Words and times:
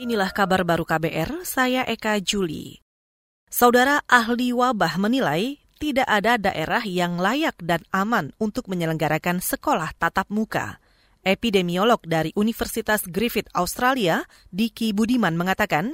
Inilah 0.00 0.32
kabar 0.32 0.64
baru 0.64 0.88
KBR, 0.88 1.44
saya 1.44 1.84
Eka 1.84 2.16
Juli. 2.24 2.80
Saudara 3.52 4.00
ahli 4.08 4.48
wabah 4.48 4.96
menilai 4.96 5.60
tidak 5.76 6.08
ada 6.08 6.40
daerah 6.40 6.80
yang 6.88 7.20
layak 7.20 7.60
dan 7.60 7.84
aman 7.92 8.32
untuk 8.40 8.64
menyelenggarakan 8.72 9.44
sekolah 9.44 9.92
tatap 10.00 10.24
muka. 10.32 10.80
Epidemiolog 11.20 12.00
dari 12.08 12.32
Universitas 12.32 13.04
Griffith 13.04 13.52
Australia, 13.52 14.24
Diki 14.48 14.96
Budiman 14.96 15.36
mengatakan, 15.36 15.92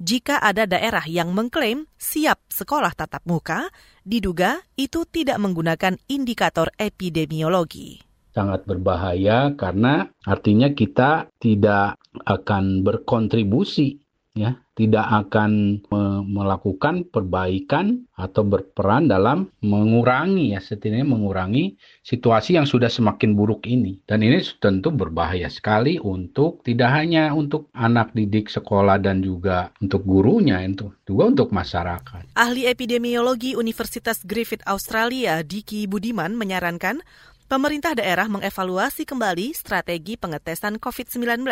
jika 0.00 0.40
ada 0.40 0.64
daerah 0.64 1.04
yang 1.04 1.36
mengklaim 1.36 1.84
siap 2.00 2.40
sekolah 2.48 2.96
tatap 2.96 3.20
muka, 3.28 3.68
diduga 4.00 4.64
itu 4.80 5.04
tidak 5.04 5.36
menggunakan 5.36 6.00
indikator 6.08 6.72
epidemiologi 6.80 8.06
sangat 8.36 8.68
berbahaya 8.68 9.56
karena 9.56 10.12
artinya 10.28 10.68
kita 10.76 11.32
tidak 11.40 11.96
akan 12.24 12.86
berkontribusi 12.86 14.00
ya 14.36 14.52
tidak 14.76 15.08
akan 15.08 15.80
me 15.88 16.20
melakukan 16.28 17.08
perbaikan 17.08 18.04
atau 18.12 18.44
berperan 18.44 19.08
dalam 19.08 19.48
mengurangi 19.64 20.52
ya 20.52 20.60
setidaknya 20.60 21.08
mengurangi 21.08 21.80
situasi 22.04 22.60
yang 22.60 22.68
sudah 22.68 22.92
semakin 22.92 23.32
buruk 23.32 23.64
ini 23.64 23.96
dan 24.04 24.20
ini 24.20 24.44
tentu 24.60 24.92
berbahaya 24.92 25.48
sekali 25.48 25.96
untuk 25.96 26.60
tidak 26.68 26.92
hanya 26.92 27.32
untuk 27.32 27.72
anak 27.72 28.12
didik 28.12 28.52
sekolah 28.52 29.00
dan 29.00 29.24
juga 29.24 29.72
untuk 29.80 30.04
gurunya 30.04 30.60
itu 30.60 30.92
juga 31.08 31.32
untuk 31.32 31.48
masyarakat. 31.56 32.36
Ahli 32.36 32.68
epidemiologi 32.68 33.56
Universitas 33.56 34.20
Griffith 34.28 34.62
Australia 34.68 35.40
Diki 35.40 35.88
Budiman 35.88 36.36
menyarankan 36.36 37.00
Pemerintah 37.46 37.94
daerah 37.94 38.26
mengevaluasi 38.26 39.06
kembali 39.06 39.54
strategi 39.54 40.18
pengetesan 40.18 40.82
COVID-19. 40.82 41.46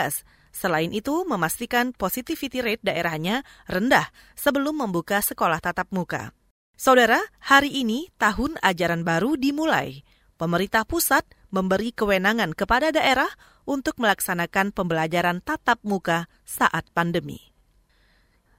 Selain 0.50 0.90
itu, 0.90 1.22
memastikan 1.22 1.94
positivity 1.94 2.66
rate 2.66 2.82
daerahnya 2.82 3.46
rendah 3.70 4.10
sebelum 4.34 4.82
membuka 4.82 5.22
sekolah 5.22 5.62
tatap 5.62 5.86
muka. 5.94 6.34
Saudara, 6.74 7.22
hari 7.38 7.70
ini 7.78 8.10
tahun 8.18 8.58
ajaran 8.58 9.06
baru 9.06 9.38
dimulai. 9.38 10.02
Pemerintah 10.34 10.82
pusat 10.82 11.22
memberi 11.54 11.94
kewenangan 11.94 12.58
kepada 12.58 12.90
daerah 12.90 13.30
untuk 13.62 13.94
melaksanakan 14.02 14.74
pembelajaran 14.74 15.46
tatap 15.46 15.78
muka 15.86 16.26
saat 16.42 16.90
pandemi. 16.90 17.53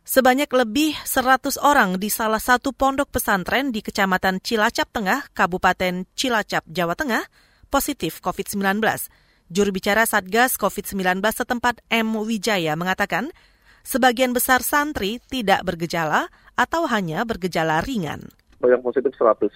Sebanyak 0.06 0.54
lebih 0.54 0.94
100 1.02 1.58
orang 1.66 1.98
di 1.98 2.14
salah 2.14 2.38
satu 2.38 2.70
pondok 2.78 3.10
pesantren 3.10 3.74
di 3.74 3.82
Kecamatan 3.82 4.38
Cilacap 4.38 4.94
Tengah, 4.94 5.34
Kabupaten 5.34 6.06
Cilacap, 6.14 6.62
Jawa 6.70 6.94
Tengah, 6.94 7.26
positif 7.74 8.22
COVID-19. 8.22 8.86
Juru 9.50 9.74
bicara 9.74 10.06
Satgas 10.06 10.62
COVID-19 10.62 11.26
setempat 11.26 11.82
M. 11.90 12.22
Wijaya 12.22 12.78
mengatakan, 12.78 13.34
sebagian 13.82 14.30
besar 14.30 14.62
santri 14.62 15.18
tidak 15.26 15.66
bergejala 15.66 16.30
atau 16.54 16.86
hanya 16.86 17.26
bergejala 17.26 17.82
ringan 17.82 18.30
yang 18.70 18.82
positif 18.82 19.14
101. 19.18 19.52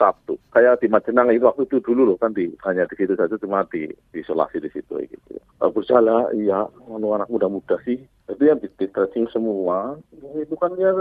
Kayak 0.53 0.81
di 0.81 0.87
Majenang 0.89 1.33
itu 1.33 1.45
waktu 1.45 1.65
itu 1.65 1.77
dulu 1.81 2.13
loh 2.13 2.17
kan 2.19 2.33
di 2.33 2.49
hanya 2.65 2.85
di 2.85 2.95
situ 2.97 3.13
saja 3.17 3.35
cuma 3.41 3.65
di, 3.69 3.89
isolasi 4.13 4.61
di 4.61 4.69
situ 4.69 4.93
gitu. 5.01 5.33
Bersalah 5.59 6.33
iya 6.35 6.65
anak 6.89 7.29
muda-muda 7.29 7.77
sih. 7.85 7.99
Itu 8.29 8.43
yang 8.45 8.61
di, 8.61 8.69
semua. 9.33 9.97
Itu 10.37 10.53
kan 10.61 10.77
ya 10.77 10.93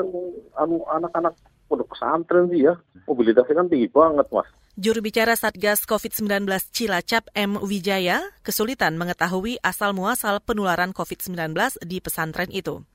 anak-anak 0.97 1.37
pondok 1.69 1.93
pesantren 1.93 2.49
sih 2.49 2.65
ya. 2.65 2.75
Mobilitasnya 3.05 3.55
kan 3.61 3.69
tinggi 3.69 3.89
banget, 3.93 4.27
Mas. 4.33 4.49
Juru 4.79 5.03
bicara 5.03 5.35
Satgas 5.35 5.85
COVID-19 5.85 6.47
Cilacap 6.71 7.29
M. 7.35 7.59
Wijaya 7.61 8.23
kesulitan 8.47 8.95
mengetahui 8.95 9.59
asal 9.61 9.93
muasal 9.93 10.39
penularan 10.41 10.95
COVID-19 10.95 11.53
di 11.85 11.99
pesantren 11.99 12.49
itu. 12.55 12.87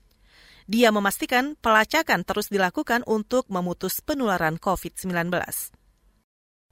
Dia 0.64 0.88
memastikan 0.88 1.60
pelacakan 1.60 2.24
terus 2.24 2.48
dilakukan 2.48 3.04
untuk 3.04 3.52
memutus 3.52 4.00
penularan 4.00 4.56
COVID-19. 4.56 5.28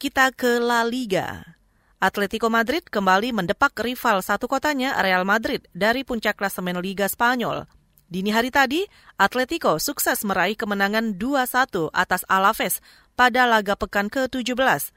Kita 0.01 0.33
ke 0.33 0.59
La 0.59 0.81
Liga. 0.83 1.61
Atletico 2.03 2.51
Madrid 2.51 2.83
kembali 2.91 3.31
mendepak 3.31 3.79
rival 3.79 4.27
satu 4.27 4.51
kotanya 4.51 4.99
Real 4.99 5.23
Madrid 5.23 5.63
dari 5.71 6.03
puncak 6.03 6.35
klasemen 6.35 6.83
Liga 6.83 7.07
Spanyol. 7.07 7.63
Dini 8.11 8.35
hari 8.35 8.51
tadi, 8.51 8.83
Atletico 9.15 9.79
sukses 9.79 10.27
meraih 10.27 10.59
kemenangan 10.59 11.15
2-1 11.15 11.95
atas 11.95 12.27
Alaves 12.27 12.83
pada 13.15 13.47
laga 13.47 13.79
pekan 13.79 14.11
ke-17. 14.11 14.91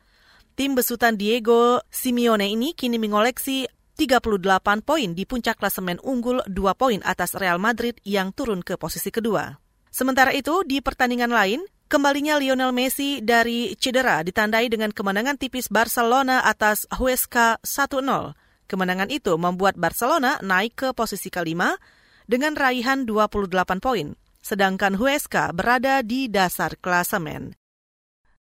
Tim 0.58 0.74
besutan 0.74 1.14
Diego 1.14 1.78
Simeone 1.94 2.50
ini 2.50 2.74
kini 2.74 2.98
mengoleksi 2.98 3.70
38 4.02 4.82
poin 4.82 5.14
di 5.14 5.30
puncak 5.30 5.62
klasemen 5.62 6.02
unggul 6.02 6.42
2 6.50 6.58
poin 6.74 7.06
atas 7.06 7.38
Real 7.38 7.62
Madrid 7.62 8.02
yang 8.02 8.34
turun 8.34 8.66
ke 8.66 8.82
posisi 8.82 9.14
kedua. 9.14 9.62
Sementara 9.94 10.34
itu, 10.34 10.66
di 10.66 10.82
pertandingan 10.82 11.30
lain, 11.30 11.62
kembalinya 11.88 12.35
Lionel 12.35 12.75
Messi 12.75 13.23
dari 13.23 13.73
cedera 13.79 14.22
ditandai 14.22 14.68
dengan 14.68 14.91
kemenangan 14.91 15.40
tipis 15.40 15.72
Barcelona 15.72 16.44
atas 16.44 16.85
Huesca 16.94 17.57
1-0. 17.63 18.35
Kemenangan 18.66 19.09
itu 19.13 19.38
membuat 19.38 19.78
Barcelona 19.78 20.41
naik 20.41 20.73
ke 20.75 20.88
posisi 20.91 21.29
kelima 21.29 21.78
dengan 22.25 22.57
raihan 22.57 23.06
28 23.06 23.79
poin, 23.79 24.18
sedangkan 24.41 24.97
Huesca 24.97 25.53
berada 25.53 26.01
di 26.01 26.28
dasar 26.28 26.73
klasemen. 26.81 27.53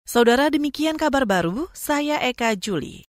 Saudara 0.06 0.50
demikian 0.50 0.97
kabar 0.97 1.29
baru, 1.29 1.69
saya 1.73 2.18
Eka 2.22 2.58
Juli. 2.58 3.11